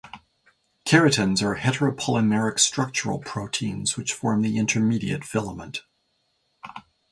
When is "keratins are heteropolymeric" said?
0.83-2.57